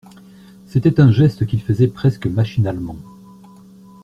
[0.65, 2.97] C’était un geste qu’il faisait presque machinalement.